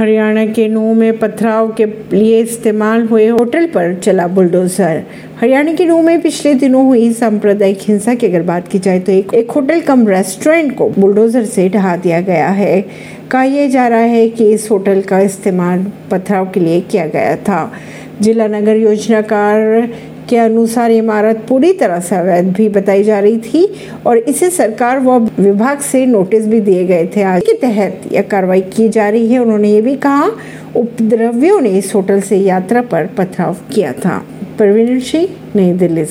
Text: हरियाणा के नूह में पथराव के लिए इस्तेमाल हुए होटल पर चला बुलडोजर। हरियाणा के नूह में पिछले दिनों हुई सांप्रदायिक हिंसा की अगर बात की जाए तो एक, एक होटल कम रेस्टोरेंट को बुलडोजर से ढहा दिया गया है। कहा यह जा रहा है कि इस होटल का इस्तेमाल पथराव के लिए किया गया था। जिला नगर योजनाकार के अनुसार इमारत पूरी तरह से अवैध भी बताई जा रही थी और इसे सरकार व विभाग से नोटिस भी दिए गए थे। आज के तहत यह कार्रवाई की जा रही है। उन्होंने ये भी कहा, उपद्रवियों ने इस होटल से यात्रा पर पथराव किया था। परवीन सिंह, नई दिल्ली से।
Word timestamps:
हरियाणा 0.00 0.46
के 0.46 0.68
नूह 0.68 0.94
में 0.94 1.18
पथराव 1.18 1.72
के 1.80 1.86
लिए 2.12 2.40
इस्तेमाल 2.40 3.02
हुए 3.06 3.26
होटल 3.26 3.66
पर 3.66 3.94
चला 3.94 4.26
बुलडोजर। 4.26 5.02
हरियाणा 5.40 5.72
के 5.72 5.84
नूह 5.84 6.02
में 6.02 6.20
पिछले 6.20 6.54
दिनों 6.54 6.86
हुई 6.86 7.12
सांप्रदायिक 7.12 7.78
हिंसा 7.80 8.14
की 8.14 8.26
अगर 8.26 8.42
बात 8.42 8.68
की 8.68 8.78
जाए 8.78 9.00
तो 9.00 9.12
एक, 9.12 9.34
एक 9.34 9.50
होटल 9.50 9.80
कम 9.80 10.08
रेस्टोरेंट 10.08 10.76
को 10.76 10.88
बुलडोजर 10.88 11.44
से 11.44 11.68
ढहा 11.68 11.96
दिया 11.96 12.20
गया 12.20 12.48
है। 12.48 12.84
कहा 13.30 13.42
यह 13.42 13.68
जा 13.68 13.88
रहा 13.88 13.98
है 13.98 14.28
कि 14.28 14.52
इस 14.52 14.70
होटल 14.70 15.00
का 15.00 15.20
इस्तेमाल 15.20 15.86
पथराव 16.10 16.50
के 16.50 16.60
लिए 16.60 16.80
किया 16.80 17.06
गया 17.06 17.36
था। 17.36 17.72
जिला 18.20 18.46
नगर 18.46 18.76
योजनाकार 18.76 19.88
के 20.30 20.36
अनुसार 20.36 20.90
इमारत 20.90 21.46
पूरी 21.48 21.72
तरह 21.72 22.00
से 22.00 22.16
अवैध 22.16 22.52
भी 22.52 22.68
बताई 22.68 23.02
जा 23.02 23.18
रही 23.18 23.38
थी 23.38 23.74
और 24.06 24.18
इसे 24.18 24.50
सरकार 24.50 25.00
व 25.00 25.18
विभाग 25.18 25.78
से 25.78 26.06
नोटिस 26.06 26.46
भी 26.46 26.60
दिए 26.60 26.84
गए 26.84 27.08
थे। 27.16 27.22
आज 27.22 27.42
के 27.42 27.52
तहत 27.52 28.02
यह 28.12 28.22
कार्रवाई 28.22 28.60
की 28.60 28.88
जा 28.88 29.08
रही 29.08 29.32
है। 29.32 29.38
उन्होंने 29.38 29.70
ये 29.70 29.80
भी 29.80 29.96
कहा, 29.96 30.30
उपद्रवियों 30.76 31.60
ने 31.60 31.70
इस 31.70 31.94
होटल 31.94 32.20
से 32.20 32.36
यात्रा 32.36 32.82
पर 32.82 33.06
पथराव 33.06 33.56
किया 33.74 33.92
था। 33.92 34.26
परवीन 34.58 35.00
सिंह, 35.00 35.28
नई 35.56 35.72
दिल्ली 35.72 36.04
से। 36.04 36.08